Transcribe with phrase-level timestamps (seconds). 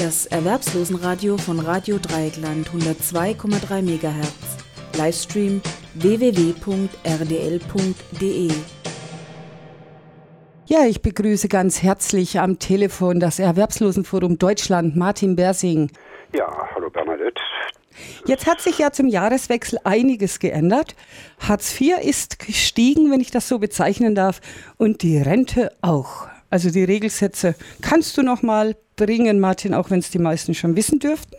[0.00, 4.56] Das Erwerbslosenradio von Radio Dreieckland 102,3 MHz.
[4.96, 5.60] Livestream
[5.92, 6.88] www.rdl.de.
[10.64, 15.90] Ja, ich begrüße ganz herzlich am Telefon das Erwerbslosenforum Deutschland, Martin Bersing.
[16.34, 17.42] Ja, hallo Bernadette.
[18.24, 20.96] Jetzt hat sich ja zum Jahreswechsel einiges geändert.
[21.40, 24.40] Hartz IV ist gestiegen, wenn ich das so bezeichnen darf,
[24.78, 26.26] und die Rente auch.
[26.50, 27.54] Also die Regelsätze.
[27.80, 31.36] Kannst du noch mal bringen, Martin, auch wenn es die meisten schon wissen dürften?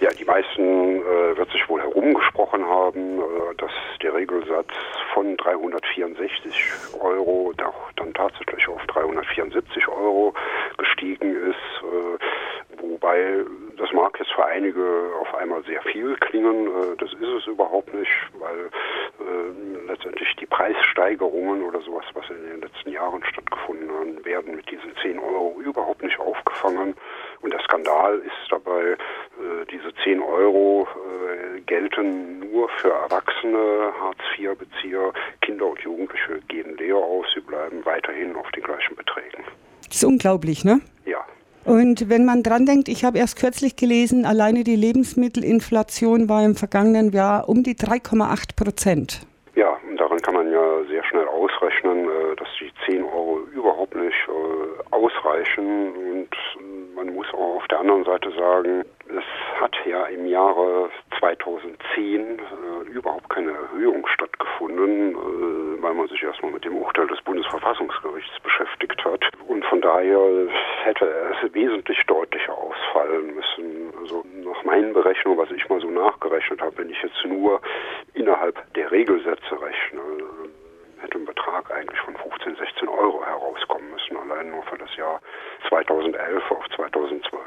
[0.00, 3.70] Ja, die meisten äh, wird sich wohl herumgesprochen haben, äh, dass
[4.02, 4.68] der Regelsatz
[5.14, 6.52] von 364
[7.00, 10.34] Euro doch dann tatsächlich auf 374 Euro
[10.78, 11.82] gestiegen ist.
[11.82, 13.44] Äh, wobei
[13.76, 16.66] das mag jetzt für einige auf einmal sehr viel klingen.
[16.66, 18.70] Äh, das ist es überhaupt nicht, weil
[19.30, 24.70] äh, letztendlich die Preissteigerungen oder sowas, was in den letzten Jahren stattgefunden haben, werden mit
[24.70, 26.94] diesen 10 Euro überhaupt nicht aufgefangen.
[27.40, 35.12] Und der Skandal ist dabei, äh, diese 10 Euro äh, gelten nur für Erwachsene, Hartz-IV-Bezieher,
[35.40, 39.44] Kinder und Jugendliche gehen leer aus, sie bleiben weiterhin auf den gleichen Beträgen.
[39.86, 40.80] Das ist unglaublich, ne?
[41.04, 41.24] Ja.
[41.64, 46.56] Und wenn man dran denkt, ich habe erst kürzlich gelesen, alleine die Lebensmittelinflation war im
[46.56, 49.20] vergangenen Jahr um die 3,8 Prozent.
[49.54, 51.26] Ja, und daran kann man ja sehr schnell
[51.60, 55.92] ausrechnen, äh, dass die 10 Euro überhaupt nicht äh, ausreichen.
[55.92, 56.30] Und
[56.94, 62.90] man muss auch auf der anderen Seite sagen, es hat ja im Jahre 2010 äh,
[62.90, 69.04] überhaupt keine Erhöhung stattgefunden, äh, weil man sich erstmal mit dem Urteil des Bundesverfassungsgerichts beschäftigt
[69.04, 69.22] hat.
[69.48, 70.20] Und von daher
[70.84, 73.92] hätte es wesentlich deutlicher ausfallen müssen.
[74.00, 77.60] Also nach meinen Berechnungen, was ich mal so nachgerechnet habe, wenn ich jetzt nur
[78.14, 80.00] innerhalb der Regelsätze rechne,
[81.50, 85.20] Betrag eigentlich von 15, 16 Euro herauskommen müssen, allein nur für das Jahr
[85.68, 87.42] 2011 auf 2012.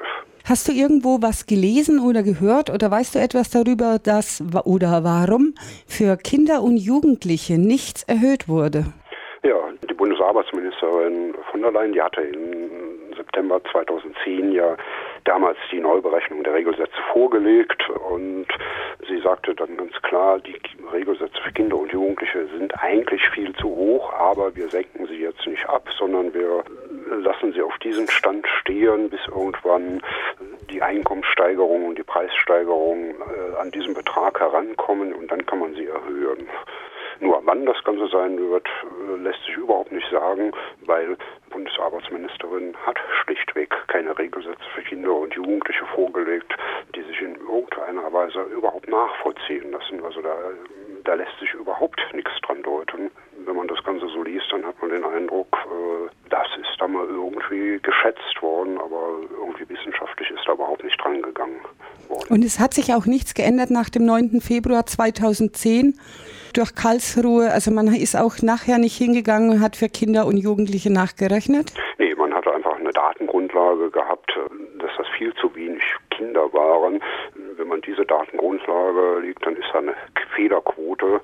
[0.45, 5.55] Hast du irgendwo was gelesen oder gehört oder weißt du etwas darüber, dass oder warum
[5.87, 8.85] für Kinder und Jugendliche nichts erhöht wurde?
[9.43, 9.55] Ja,
[9.89, 14.75] die Bundesarbeitsministerin von der Leyen, die hatte im September 2010 ja
[15.23, 18.47] damals die Neuberechnung der Regelsätze vorgelegt und
[19.07, 20.59] sie sagte dann ganz klar, die
[20.91, 25.45] Regelsätze für Kinder und Jugendliche sind eigentlich viel zu hoch, aber wir senken sie jetzt
[25.47, 26.63] nicht ab, sondern wir
[27.09, 30.01] lassen sie auf diesen Stand stehen, bis irgendwann
[30.69, 35.87] die Einkommenssteigerung und die Preissteigerung äh, an diesen Betrag herankommen und dann kann man sie
[35.87, 36.47] erhöhen.
[37.19, 40.51] Nur wann das Ganze sein wird, äh, lässt sich überhaupt nicht sagen,
[40.85, 46.53] weil die Bundesarbeitsministerin hat schlichtweg keine Regelsätze für Kinder und Jugendliche vorgelegt,
[46.95, 50.03] die sich in irgendeiner Weise überhaupt nachvollziehen lassen.
[50.03, 50.35] Also da,
[51.03, 53.11] da lässt sich überhaupt nichts dran deuten.
[53.45, 56.87] Wenn man das Ganze so liest, dann hat man den Eindruck, äh, das ist da
[56.87, 61.61] mal irgendwie geschätzt worden, aber irgendwie wissenschaftlich ist da überhaupt nicht dran gegangen
[62.09, 62.22] worden.
[62.33, 64.41] Und es hat sich auch nichts geändert nach dem 9.
[64.41, 65.93] Februar 2010
[66.55, 67.51] durch Karlsruhe.
[67.51, 71.73] Also man ist auch nachher nicht hingegangen und hat für Kinder und Jugendliche nachgerechnet?
[71.99, 74.31] Nee, man hatte einfach eine Datengrundlage gehabt,
[74.79, 77.03] dass das viel zu wenig Kinder waren.
[77.55, 79.93] Wenn man diese Datengrundlage liegt, dann ist da eine
[80.35, 81.21] Fehlerquote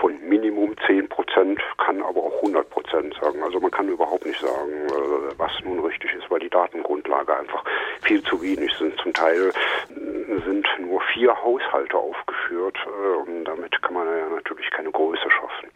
[0.00, 3.42] von Minimum 10 Prozent, kann aber auch 100 Prozent sagen.
[3.42, 7.64] Also man kann überhaupt nicht sagen, äh, was nun richtig ist, weil die Datengrundlage einfach
[8.02, 8.98] viel zu wenig sind.
[9.00, 12.76] Zum Teil äh, sind nur vier Haushalte aufgeführt
[13.26, 15.68] und damit kann man ja natürlich keine Größe schaffen.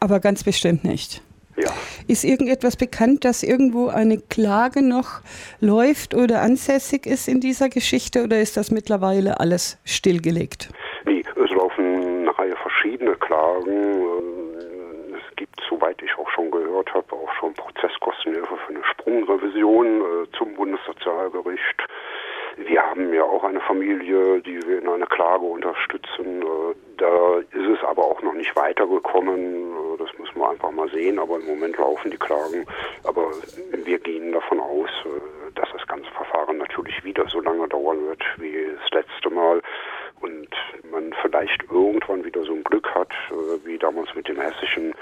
[0.00, 1.22] Aber ganz bestimmt nicht.
[1.56, 1.70] Ja.
[2.08, 5.20] Ist irgendetwas bekannt, dass irgendwo eine Klage noch
[5.60, 10.70] läuft oder ansässig ist in dieser Geschichte oder ist das mittlerweile alles stillgelegt?
[11.04, 14.06] Nee, es laufen eine Reihe verschiedene Klagen.
[15.14, 18.72] Es gibt, soweit ich auch schon gehört habe, auch schon Prozesskostenhilfe für
[19.32, 21.86] Sprungrevision äh, zum Bundessozialgericht.
[22.56, 26.42] Wir haben ja auch eine Familie, die wir in einer Klage unterstützen.
[26.42, 29.72] Äh, da ist es aber auch noch nicht weitergekommen.
[29.72, 31.18] Äh, das müssen wir einfach mal sehen.
[31.18, 32.66] Aber im Moment laufen die Klagen.
[33.04, 33.30] Aber
[33.84, 34.90] wir gehen davon aus,
[35.54, 39.62] dass das ganze Verfahren natürlich wieder so lange dauern wird wie das letzte Mal.
[40.20, 40.48] Und
[40.90, 43.12] man vielleicht irgendwann wieder so ein Glück hat,
[43.64, 44.94] wie damals mit dem hessischen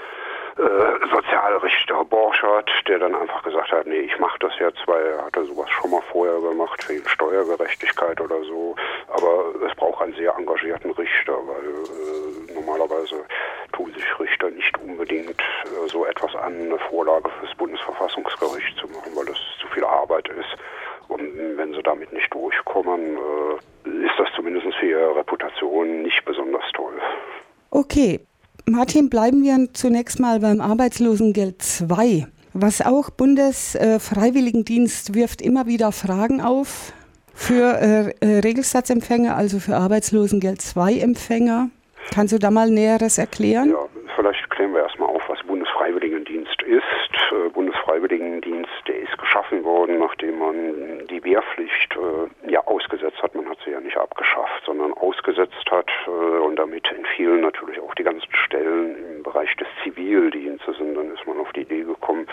[1.13, 5.45] Sozialrichter Borchardt, der dann einfach gesagt hat, nee, ich mache das jetzt, weil er hatte
[5.45, 8.75] sowas schon mal vorher gemacht, wegen Steuergerechtigkeit oder so.
[9.07, 13.23] Aber es braucht einen sehr engagierten Richter, weil äh, normalerweise
[13.71, 19.15] tun sich Richter nicht unbedingt äh, so etwas an, eine Vorlage fürs Bundesverfassungsgericht zu machen,
[19.15, 20.57] weil das zu viel Arbeit ist.
[21.07, 21.21] Und
[21.55, 26.99] wenn sie damit nicht durchkommen, äh, ist das zumindest für ihre Reputation nicht besonders toll.
[27.69, 28.19] Okay,
[28.65, 32.27] Martin, bleiben wir zunächst mal beim Arbeitslosengeld 2.
[32.53, 36.93] Was auch Bundesfreiwilligendienst äh, wirft immer wieder Fragen auf.
[37.33, 41.69] Für äh, Regelsatzempfänger, also für Arbeitslosengeld 2-Empfänger,
[42.13, 43.69] kannst du da mal Näheres erklären?
[43.69, 46.83] Ja, vielleicht klären wir erstmal auf, was Bundesfreiwilligendienst ist.
[47.31, 51.00] Äh, Bundesfreiwilligendienst, der ist geschaffen worden, nachdem man
[51.31, 53.35] Wehrpflicht äh, ja ausgesetzt hat.
[53.35, 57.95] Man hat sie ja nicht abgeschafft, sondern ausgesetzt hat äh, und damit entfielen natürlich auch
[57.95, 60.77] die ganzen Stellen im Bereich des Zivildienstes.
[60.79, 62.27] Und dann ist man auf die Idee gekommen,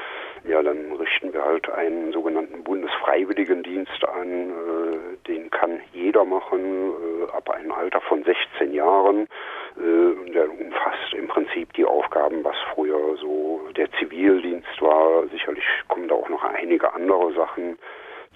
[0.45, 4.51] ja, dann richten wir halt einen sogenannten Bundesfreiwilligendienst an.
[4.51, 9.29] Äh, den kann jeder machen, äh, ab einem Alter von 16 Jahren.
[9.77, 15.27] Äh, der umfasst im Prinzip die Aufgaben, was früher so der Zivildienst war.
[15.29, 17.79] Sicherlich kommen da auch noch einige andere Sachen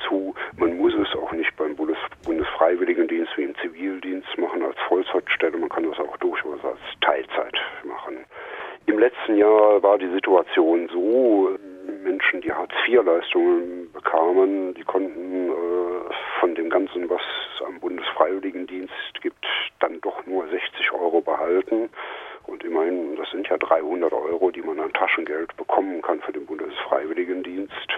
[0.07, 0.35] zu.
[0.57, 5.59] Man muss es auch nicht beim Bundes Bundesfreiwilligendienst wie im Zivildienst machen als Vollzeitstelle.
[5.59, 8.25] Man kann das auch durchaus als Teilzeit machen.
[8.87, 11.57] Im letzten Jahr war die Situation so,
[12.03, 19.47] Menschen, die Hartz-IV-Leistungen bekamen, die konnten äh, von dem Ganzen, was es am Bundesfreiwilligendienst gibt,
[19.81, 21.91] dann doch nur 60 Euro behalten.
[22.47, 26.45] Und immerhin, das sind ja 300 Euro, die man an Taschengeld bekommen kann für den
[26.47, 27.89] Bundesfreiwilligendienst.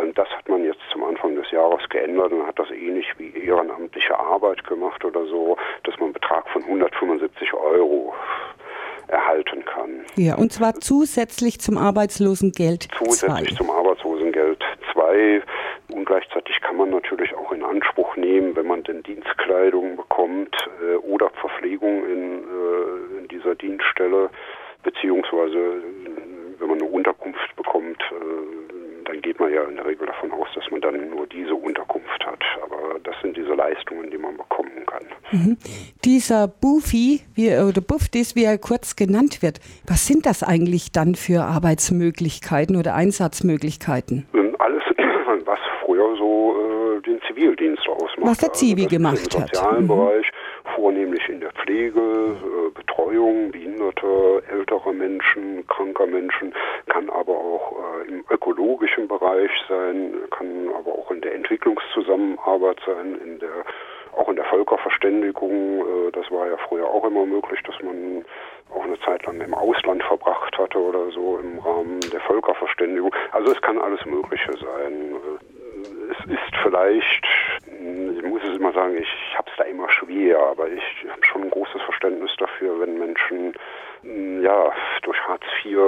[0.00, 3.36] Und das hat man jetzt zum Anfang des Jahres geändert und hat das ähnlich wie
[3.36, 8.14] ehrenamtliche Arbeit gemacht oder so, dass man einen Betrag von 175 Euro
[9.08, 10.04] erhalten kann.
[10.16, 13.56] Ja, und zwar zusätzlich zum Arbeitslosengeld Zusätzlich 2.
[13.56, 14.62] zum Arbeitslosengeld
[14.92, 15.42] 2.
[15.92, 20.94] Und gleichzeitig kann man natürlich auch in Anspruch nehmen, wenn man denn Dienstkleidung bekommt äh,
[20.96, 24.30] oder Verpflegung in, äh, in dieser Dienststelle,
[24.82, 25.82] beziehungsweise
[26.58, 30.48] wenn man eine Unterkunft bekommt, äh, dann geht man ja in der Regel davon aus,
[30.54, 32.42] dass man dann nur diese Unterkunft hat.
[32.62, 35.04] Aber das sind diese Leistungen, die man bekommen kann.
[35.32, 35.56] Mhm.
[36.04, 41.14] Dieser Bufi, wie, oder Buftis, wie er kurz genannt wird, was sind das eigentlich dann
[41.14, 44.26] für Arbeitsmöglichkeiten oder Einsatzmöglichkeiten?
[44.58, 44.82] Alles,
[45.46, 46.56] was früher so
[46.98, 48.22] äh, den Zivildienst ausmacht.
[48.22, 49.50] Was der Zivi also gemacht hat.
[49.50, 49.88] Im sozialen mhm.
[49.88, 50.26] Bereich,
[50.74, 56.52] vornehmlich in der Pflege, äh, Betreuung behinderter, älterer Menschen, kranker Menschen,
[56.86, 57.59] kann aber auch
[58.08, 63.64] im ökologischen Bereich sein, kann aber auch in der Entwicklungszusammenarbeit sein, in der
[64.16, 68.24] auch in der Völkerverständigung, äh, das war ja früher auch immer möglich, dass man
[68.74, 73.14] auch eine Zeit lang im Ausland verbracht hatte oder so im Rahmen der Völkerverständigung.
[73.32, 75.16] Also es kann alles Mögliche sein.
[76.10, 77.26] Es ist vielleicht,
[77.66, 81.42] ich muss es immer sagen, ich habe es da immer schwer, aber ich habe schon
[81.42, 83.54] ein großes Verständnis dafür, wenn Menschen
[84.42, 84.72] ja
[85.02, 85.78] durch Hartz IV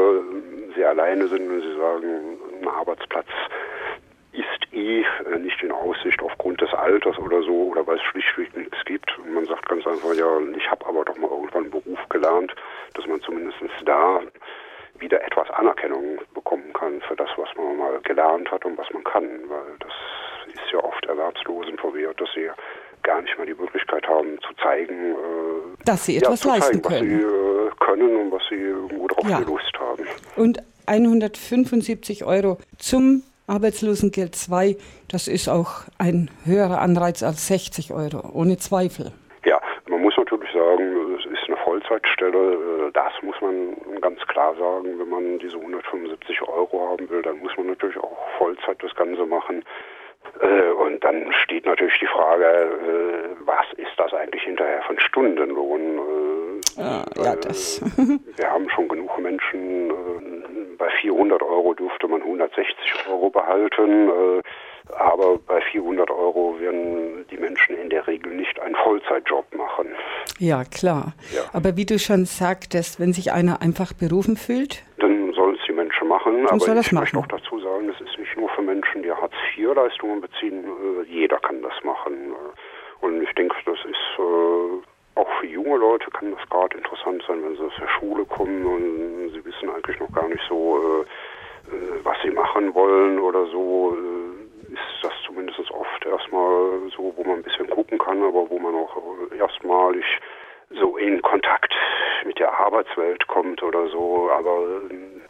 [0.75, 3.27] sehr alleine sind und sie sagen, ein Arbeitsplatz
[4.33, 8.57] ist eh äh, nicht in Aussicht aufgrund des Alters oder so oder weil es schlichtweg
[8.57, 9.19] nichts gibt.
[9.19, 12.55] Und man sagt ganz einfach, ja, ich habe aber doch mal irgendwann einen Beruf gelernt,
[12.95, 14.21] dass man zumindest da
[14.99, 19.05] wieder etwas Anerkennung bekommen kann für das, was man mal gelernt hat und was man
[19.05, 19.93] kann, weil das
[20.55, 22.49] ist ja oft Erwerbslosen verwehrt, dass sie
[23.03, 26.83] gar nicht mehr die Möglichkeit haben zu zeigen, äh, dass sie etwas ja, leisten zeigen,
[26.83, 27.23] können.
[27.23, 27.42] Was sie äh,
[27.93, 29.39] können und was sie irgendwo drauf ja.
[29.39, 30.07] Lust haben.
[30.37, 34.77] Und 175 Euro zum Arbeitslosengeld 2,
[35.11, 39.13] das ist auch ein höherer Anreiz als 60 Euro, ohne Zweifel.
[39.45, 42.91] Ja, man muss natürlich sagen, es ist eine Vollzeitstelle.
[42.93, 44.99] Das muss man ganz klar sagen.
[44.99, 49.27] Wenn man diese 175 Euro haben will, dann muss man natürlich auch Vollzeit das Ganze
[49.27, 49.65] machen.
[50.41, 55.99] Äh, und dann steht natürlich die Frage, äh, was ist das eigentlich hinterher von Stundenlohn?
[56.79, 57.81] Ah, ja, das.
[58.37, 59.93] wir haben schon genug Menschen
[60.83, 62.75] bei 400 Euro dürfte man 160
[63.09, 64.43] Euro behalten, äh,
[64.97, 69.87] aber bei 400 Euro werden die Menschen in der Regel nicht einen Vollzeitjob machen.
[70.41, 71.15] Ja, klar.
[71.33, 71.43] Ja.
[71.53, 74.83] Aber wie du schon sagtest, wenn sich einer einfach berufen fühlt?
[74.99, 76.39] Dann sollen es die Menschen machen.
[76.39, 79.13] Dann aber soll ich möchte auch dazu sagen, es ist nicht nur für Menschen, die
[79.13, 80.65] Hartz-IV-Leistungen beziehen.
[80.65, 82.35] Äh, jeder kann das machen.
[83.01, 84.83] Und ich denke, das ist äh,
[85.15, 88.65] auch für junge Leute kann das gerade interessant sein, wenn sie aus der Schule kommen
[88.65, 93.47] und sie wissen eigentlich noch gar nicht so, äh, äh was sie machen wollen oder
[93.47, 93.97] so.
[93.97, 98.59] Äh, ist das zumindest oft erstmal so, wo man ein bisschen gucken kann, aber wo
[98.59, 98.97] man auch
[99.39, 100.05] erstmalig
[100.71, 101.75] so in Kontakt
[102.25, 104.31] mit der Arbeitswelt kommt oder so.
[104.31, 104.81] Aber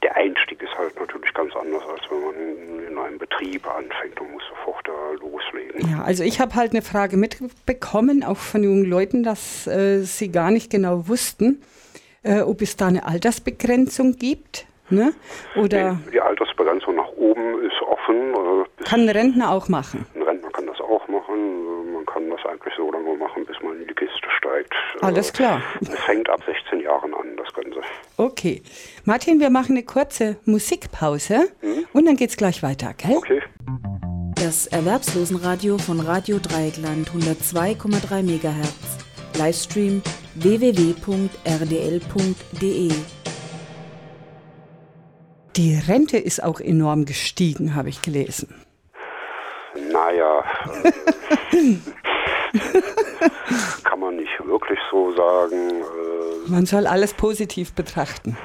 [0.03, 4.33] der Einstieg ist halt natürlich ganz anders, als wenn man in einem Betrieb anfängt und
[4.33, 5.91] muss sofort da loslegen.
[5.91, 10.31] Ja, also ich habe halt eine Frage mitbekommen, auch von jungen Leuten, dass äh, sie
[10.31, 11.63] gar nicht genau wussten,
[12.23, 14.67] äh, ob es da eine Altersbegrenzung gibt.
[14.91, 15.15] Ne?
[15.57, 18.35] Oder nee, die Altersbegrenzung nach oben ist offen.
[18.35, 20.05] Äh, kann ein Rentner auch machen?
[20.15, 21.95] Ein Rentner kann das auch machen.
[21.95, 24.75] Man kann das eigentlich so lange machen, bis man in die Kiste steigt.
[25.01, 25.63] Alles klar.
[25.81, 27.81] Es fängt ab 16 Jahren an, das Ganze.
[28.17, 28.63] Okay.
[29.05, 31.87] Martin, wir machen eine kurze Musikpause mhm.
[31.93, 33.17] und dann geht es gleich weiter, gell?
[33.17, 33.43] Okay.
[34.35, 38.99] Das Erwerbslosenradio von Radio Dreieckland 102,3 MHz.
[39.39, 40.03] Livestream
[40.35, 41.33] www.rdl.de.
[45.57, 48.55] Die Rente ist auch enorm gestiegen, habe ich gelesen.
[49.91, 50.45] Naja,
[51.53, 51.77] äh,
[53.85, 55.83] kann man nicht wirklich so sagen.
[56.47, 58.37] Man soll alles positiv betrachten.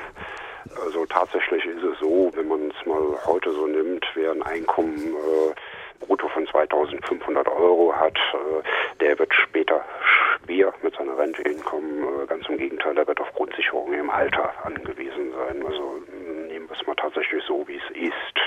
[0.83, 4.97] Also tatsächlich ist es so, wenn man es mal heute so nimmt, wer ein Einkommen
[4.97, 12.03] äh, brutto von 2500 Euro hat, äh, der wird später schwer mit seiner Rente hinkommen.
[12.03, 15.65] Äh, ganz im Gegenteil, der wird auf Grundsicherung im Alter angewiesen sein.
[15.65, 16.01] Also
[16.47, 18.37] nehmen wir es mal tatsächlich so, wie es ist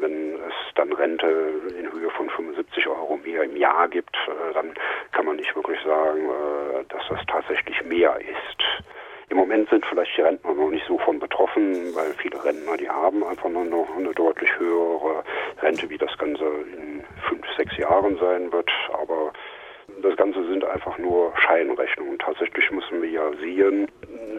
[0.00, 1.26] wenn es dann Rente
[1.78, 4.74] in Höhe von 75 Euro mehr im Jahr gibt, äh, dann
[5.12, 8.84] kann man nicht wirklich sagen, äh, dass das tatsächlich mehr ist.
[9.28, 12.88] Im Moment sind vielleicht die Rentner noch nicht so von betroffen, weil viele Rentner, die
[12.88, 15.22] haben einfach nur noch eine deutlich höhere
[15.62, 18.70] Rente, wie das Ganze in fünf, sechs Jahren sein wird.
[18.92, 19.32] Aber
[20.02, 22.18] das Ganze sind einfach nur Scheinrechnungen.
[22.18, 23.88] Tatsächlich müssen wir ja sehen,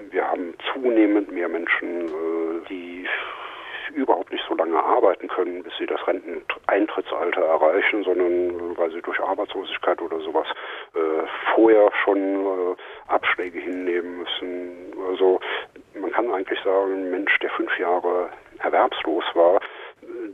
[0.10, 2.31] wir haben zunehmend mehr Menschen, äh,
[3.94, 9.20] überhaupt nicht so lange arbeiten können, bis sie das Renteneintrittsalter erreichen, sondern weil sie durch
[9.20, 10.48] Arbeitslosigkeit oder sowas
[10.96, 12.76] äh, vorher schon äh,
[13.08, 14.94] Abschläge hinnehmen müssen.
[15.10, 15.40] Also
[16.00, 18.30] man kann eigentlich sagen, ein Mensch, der fünf Jahre
[18.60, 19.60] erwerbslos war,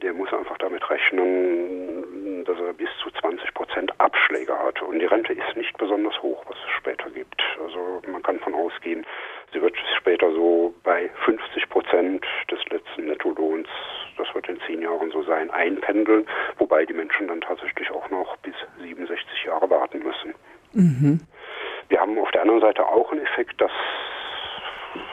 [0.01, 4.81] der muss einfach damit rechnen, dass er bis zu 20 Prozent Abschläge hat.
[4.81, 7.41] Und die Rente ist nicht besonders hoch, was es später gibt.
[7.63, 9.05] Also man kann davon ausgehen,
[9.53, 13.67] sie wird später so bei 50 Prozent des letzten Nettolohns,
[14.17, 16.27] das wird in zehn Jahren so sein, einpendeln,
[16.57, 20.33] wobei die Menschen dann tatsächlich auch noch bis 67 Jahre warten müssen.
[20.73, 21.19] Mhm.
[21.89, 23.71] Wir haben auf der anderen Seite auch einen Effekt, das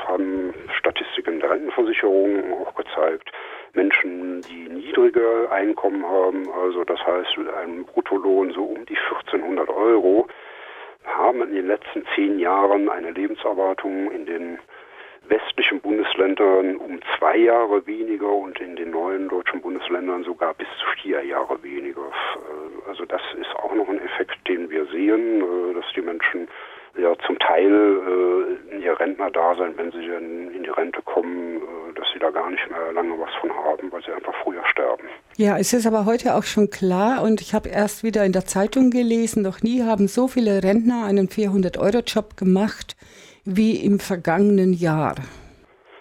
[0.06, 3.30] haben Statistiken der Rentenversicherung auch gezeigt,
[3.74, 10.28] Menschen, die niedrige Einkommen haben, also das heißt ein Bruttolohn so um die 1400 Euro,
[11.04, 14.58] haben in den letzten zehn Jahren eine Lebenserwartung in den
[15.28, 20.87] westlichen Bundesländern um zwei Jahre weniger und in den neuen deutschen Bundesländern sogar bis zu
[21.02, 22.02] vier Jahre weniger.
[22.02, 26.49] Äh, also das ist auch noch ein Effekt, den wir sehen, äh, dass die Menschen
[26.96, 31.61] ja zum Teil äh, in ihr Rentnerdasein, wenn sie dann in die Rente kommen,
[32.14, 35.04] sie da gar nicht mehr lange was von haben, weil sie einfach früher sterben.
[35.37, 38.47] Ja, es ist aber heute auch schon klar und ich habe erst wieder in der
[38.47, 42.97] Zeitung gelesen, noch nie haben so viele Rentner einen 400-Euro-Job gemacht
[43.44, 45.16] wie im vergangenen Jahr.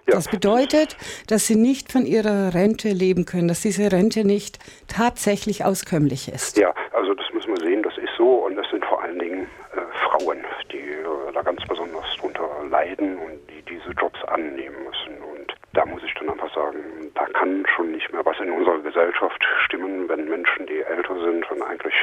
[0.08, 0.16] Ja.
[0.16, 5.64] Das bedeutet, dass sie nicht von ihrer Rente leben können, dass diese Rente nicht tatsächlich
[5.64, 6.58] auskömmlich ist.
[6.58, 9.48] Ja, also das müssen wir sehen, das ist so und das sind vor allen Dingen
[9.76, 10.40] äh, Frauen,
[10.72, 15.24] die äh, da ganz besonders drunter leiden und die diese Jobs annehmen müssen.
[15.24, 18.80] Und da muss ich dann einfach sagen, da kann schon nicht mehr was in unserer
[18.80, 21.96] Gesellschaft stimmen, wenn Menschen, die älter sind und eigentlich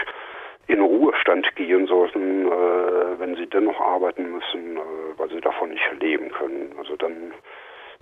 [0.67, 4.81] in Ruhestand gehen sollten, äh, wenn sie dennoch arbeiten müssen, äh,
[5.17, 6.73] weil sie davon nicht leben können.
[6.79, 7.33] Also dann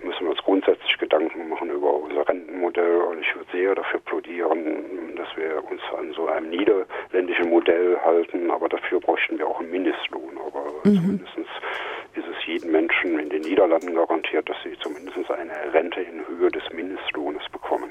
[0.03, 5.17] müssen wir uns grundsätzlich Gedanken machen über unser Rentenmodell und ich würde sehr dafür plädieren,
[5.17, 9.71] dass wir uns an so einem niederländischen Modell halten, aber dafür bräuchten wir auch einen
[9.71, 10.39] Mindestlohn.
[10.47, 10.95] Aber mhm.
[10.95, 11.39] zumindest
[12.15, 16.51] ist es jedem Menschen in den Niederlanden garantiert, dass sie zumindest eine Rente in Höhe
[16.51, 17.91] des Mindestlohnes bekommen.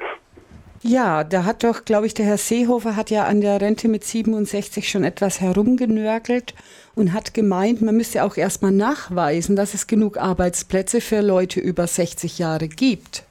[0.82, 4.04] Ja, da hat doch, glaube ich, der Herr Seehofer hat ja an der Rente mit
[4.04, 6.54] 67 schon etwas herumgenörgelt
[6.96, 11.88] und hat gemeint, man müsste auch erstmal nachweisen, dass es genug Arbeitsplätze für Leute über
[11.88, 13.24] 60 Jahre gibt.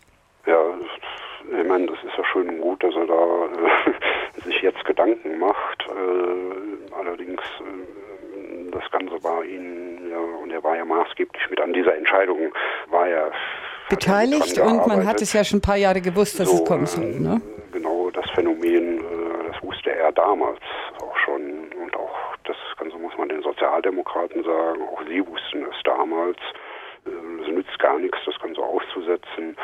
[0.47, 0.59] Ja,
[1.61, 5.39] ich meine, das ist ja schön und gut, dass er da äh, sich jetzt Gedanken
[5.39, 5.87] macht.
[5.89, 7.96] Äh, allerdings, äh,
[8.79, 12.53] das Ganze war ihn, ja, und er war ja maßgeblich mit an dieser Entscheidung,
[12.91, 13.31] war ja
[13.89, 16.87] beteiligt und man hat es ja schon ein paar Jahre gewusst, dass so, es kommen
[16.87, 17.21] soll.
[17.21, 17.41] Ne?
[17.73, 20.61] Genau, das Phänomen, äh, das wusste er damals
[21.01, 25.77] auch schon und auch das Ganze muss man den Sozialdemokraten sagen, auch sie wussten es
[25.85, 26.39] damals.
[27.07, 29.57] Äh, es nützt gar nichts, das Ganze auszusetzen.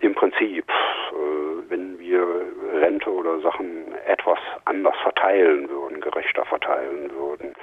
[0.00, 2.26] Im Prinzip, äh, wenn wir
[2.74, 7.54] Rente oder Sachen etwas anders verteilen würden, gerechter verteilen würden,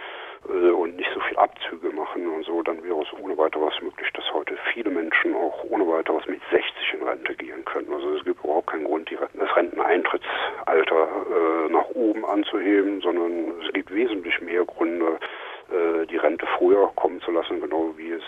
[0.50, 2.46] äh, und nicht so viel Abzüge machen und
[3.04, 7.36] es ohne weiteres möglich, dass heute viele Menschen auch ohne weiteres mit 60 in Rente
[7.36, 7.92] gehen können.
[7.94, 13.94] Also es gibt überhaupt keinen Grund, das Renteneintrittsalter äh, nach oben anzuheben, sondern es gibt
[13.94, 15.20] wesentlich mehr Gründe,
[15.70, 18.24] äh, die Rente früher kommen zu lassen, genau wie es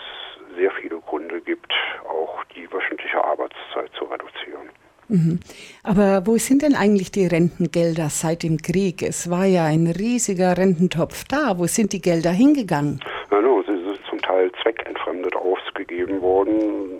[0.56, 1.72] sehr viele Gründe gibt,
[2.08, 4.70] auch die wöchentliche Arbeitszeit zu reduzieren.
[5.08, 5.38] Mhm.
[5.84, 9.02] Aber wo sind denn eigentlich die Rentengelder seit dem Krieg?
[9.02, 11.58] Es war ja ein riesiger Rententopf da.
[11.58, 13.00] Wo sind die Gelder hingegangen?
[13.30, 16.90] Ja, no, sie sind zum Teil zweckentfremdet ausgegeben worden.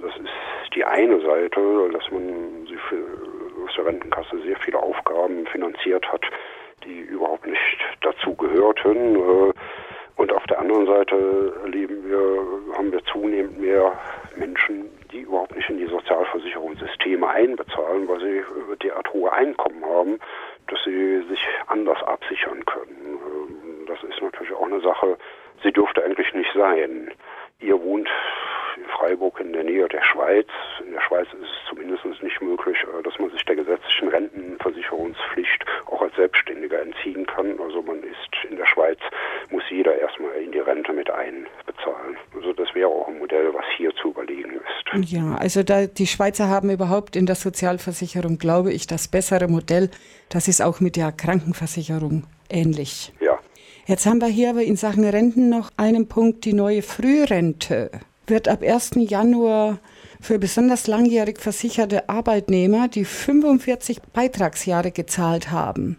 [0.00, 2.96] Das ist die eine Seite, dass man für
[3.64, 6.22] aus der Rentenkasse sehr viele Aufgaben finanziert hat,
[6.84, 9.16] die überhaupt nicht dazu gehörten.
[9.16, 9.52] Äh,
[10.16, 13.98] und auf der anderen Seite erleben wir, haben wir zunehmend mehr
[14.36, 18.42] Menschen, die überhaupt nicht in die Sozialversicherungssysteme einbezahlen, weil sie
[18.82, 20.18] derart hohe Einkommen haben,
[20.66, 23.18] dass sie sich anders absichern können.
[23.24, 25.16] Ähm, das ist natürlich auch eine Sache,
[25.62, 27.12] sie dürfte eigentlich nicht sein.
[27.60, 28.08] Ihr wohnt
[28.90, 30.48] Freiburg in der Nähe der Schweiz.
[30.84, 35.64] In der Schweiz ist es zumindest nicht möglich, äh, dass man sich der gesetzlichen Rentenversicherungspflicht
[35.86, 37.58] auch als Selbstständiger entziehen kann.
[37.60, 38.98] Also man ist in der Schweiz,
[39.50, 42.16] muss jeder erstmal in die Rente mit einbezahlen.
[42.34, 45.10] Also das wäre auch ein Modell, was hier zu überlegen ist.
[45.10, 49.90] Ja, also da, die Schweizer haben überhaupt in der Sozialversicherung, glaube ich, das bessere Modell.
[50.28, 53.12] Das ist auch mit der Krankenversicherung ähnlich.
[53.20, 53.38] Ja.
[53.86, 57.90] Jetzt haben wir hier aber in Sachen Renten noch einen Punkt, die neue Frührente
[58.30, 58.92] wird ab 1.
[58.96, 59.78] Januar
[60.20, 65.96] für besonders langjährig versicherte Arbeitnehmer, die 45 Beitragsjahre gezahlt haben.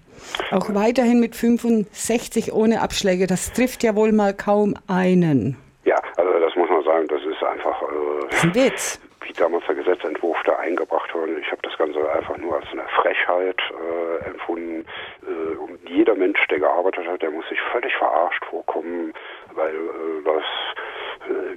[0.51, 3.27] Auch weiterhin mit 65 ohne Abschläge.
[3.27, 5.57] Das trifft ja wohl mal kaum einen.
[5.83, 7.81] Ja, also das muss man sagen, das ist einfach.
[7.81, 8.99] Äh, ein Witz.
[9.25, 11.39] Wie damals der Gesetzentwurf da eingebracht wurde.
[11.39, 14.85] Ich habe das Ganze einfach nur als eine Frechheit äh, empfunden.
[15.23, 19.13] Äh, und jeder Mensch, der gearbeitet hat, der muss sich völlig verarscht vorkommen,
[19.53, 20.43] weil äh, das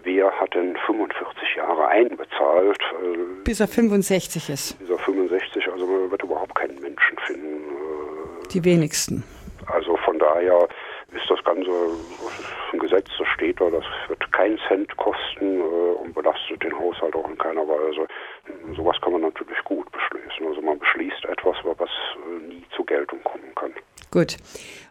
[0.03, 2.81] wer hat denn 45 Jahre einbezahlt?
[3.03, 4.79] Äh, bis er 65 ist.
[4.79, 7.63] Bis er 65, also man wird überhaupt keinen Menschen finden.
[8.45, 8.49] Äh.
[8.53, 9.25] Die wenigsten.
[9.67, 10.69] Also von daher
[11.13, 11.71] ist das Ganze
[12.73, 17.15] ein Gesetz, das steht da, das wird keinen Cent kosten äh, und belastet den Haushalt
[17.15, 18.07] auch in keiner Weise.
[18.77, 20.47] Sowas kann man natürlich gut beschließen.
[20.47, 21.91] Also man beschließt etwas, was
[22.49, 23.73] nie zur Geltung kommen kann.
[24.11, 24.37] Gut.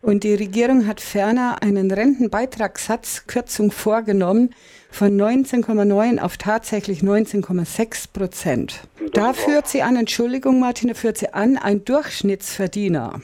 [0.03, 4.53] Und die Regierung hat ferner einen Rentenbeitragssatzkürzung vorgenommen
[4.91, 8.81] von 19,9 auf tatsächlich 19,6 Prozent.
[9.13, 13.22] Da führt sie an, Entschuldigung Martina, führt sie an, ein Durchschnittsverdiener.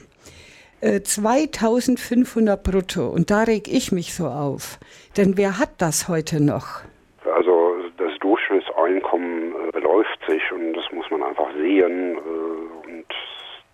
[0.81, 3.09] 2500 äh, brutto.
[3.09, 4.79] Und da reg ich mich so auf.
[5.17, 6.81] Denn wer hat das heute noch?
[7.35, 12.15] Also das Durchschnittseinkommen äh, beläuft sich und das muss man einfach sehen.
[12.15, 13.05] Äh, und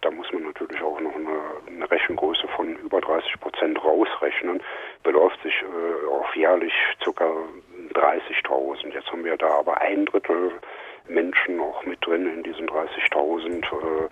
[0.01, 4.61] da muss man natürlich auch noch eine, eine Rechengröße von über 30 Prozent rausrechnen.
[5.03, 6.73] Beläuft sich äh, auf jährlich
[7.03, 7.31] ca.
[7.93, 8.93] 30.000.
[8.93, 10.51] Jetzt haben wir da aber ein Drittel
[11.07, 14.09] Menschen auch mit drin in diesen 30.000, äh,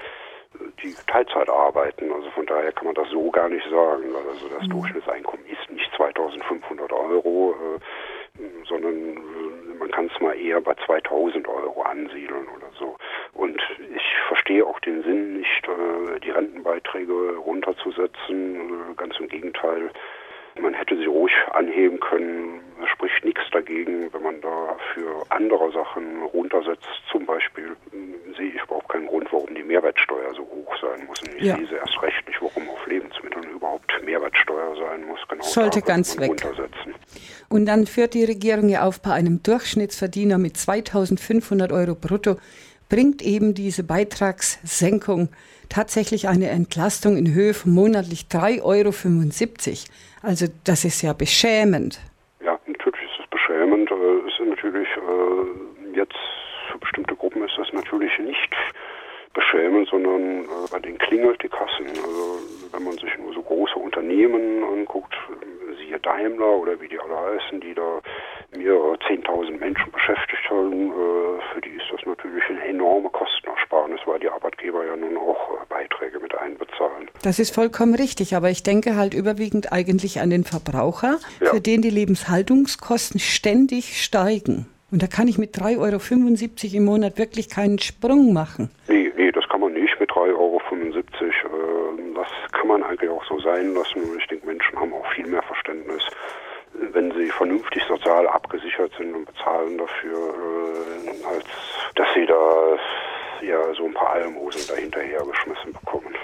[0.83, 2.11] die Teilzeit arbeiten.
[2.11, 4.15] Also von daher kann man das so gar nicht sagen.
[4.15, 4.69] Also das mhm.
[4.69, 11.47] Durchschnittseinkommen ist nicht 2.500 Euro, äh, sondern äh, man kann es mal eher bei 2.000
[11.49, 12.95] Euro ansiedeln oder so.
[13.33, 13.59] Und
[13.95, 18.91] ich verstehe auch den Sinn nicht, äh, die Rentenbeiträge runterzusetzen.
[18.91, 19.89] Äh, ganz im Gegenteil,
[20.61, 22.61] man hätte sie ruhig anheben können.
[22.83, 26.87] Es spricht nichts dagegen, wenn man da für andere Sachen runtersetzt.
[27.11, 31.19] Zum Beispiel hm, sehe ich überhaupt keinen Grund, warum die Mehrwertsteuer so hoch sein muss.
[31.21, 31.55] Und ich ja.
[31.55, 35.19] sehe sie erst recht nicht, warum auf Lebensmitteln überhaupt Mehrwertsteuer sein muss.
[35.27, 36.31] Genau Sollte ganz weg.
[37.49, 42.37] Und dann führt die Regierung ja auf, bei einem Durchschnittsverdiener mit 2500 Euro brutto
[42.89, 45.29] bringt eben diese Beitragssenkung
[45.69, 48.93] tatsächlich eine Entlastung in Höhe von monatlich 3,75 Euro.
[50.21, 51.99] Also das ist ja beschämend.
[52.43, 53.89] Ja, natürlich ist es beschämend.
[53.91, 53.95] Äh,
[54.27, 56.17] es ist natürlich äh, jetzt
[56.71, 58.53] für bestimmte Gruppen ist das natürlich nicht
[59.33, 61.87] beschämend, sondern äh, bei denen klingelt die Kassen.
[61.87, 62.39] Also
[62.71, 65.15] wenn man sich nur so große Unternehmen anguckt,
[65.79, 67.99] siehe Daimler oder wie die alle heißen, die da
[68.57, 74.19] mehrere 10.000 Menschen beschäftigt haben, äh, für die ist das natürlich eine enorme Kostenersparnis, weil
[74.19, 77.09] die Arbeitgeber ja nun auch äh, Beiträge mit einbezahlen.
[77.21, 81.51] Das ist vollkommen richtig, aber ich denke halt überwiegend eigentlich an den Verbraucher, ja.
[81.51, 84.67] für den die Lebenshaltungskosten ständig steigen.
[84.91, 88.69] Und da kann ich mit 3,75 Euro im Monat wirklich keinen Sprung machen.
[88.87, 90.61] Nee, nee, das kann man nicht mit 3,75 Euro.
[91.97, 94.03] Ähm, das kann man eigentlich auch so sein lassen.
[94.03, 96.03] Und ich denke, Menschen haben auch viel mehr Verständnis
[96.93, 101.45] wenn sie vernünftig sozial abgesichert sind und bezahlen dafür, äh, als
[101.95, 102.77] dass sie da
[103.45, 106.15] ja so ein paar Almosen dahinterher geschmissen bekommen.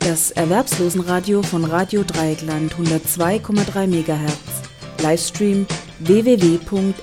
[0.00, 4.62] Das Erwerbslosenradio von Radio Dreieckland 102,3 MHz.
[5.02, 5.66] Livestream
[6.00, 6.94] www.rdl.de